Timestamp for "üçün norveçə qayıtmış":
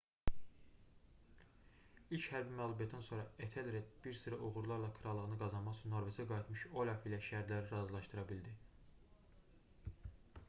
5.81-6.63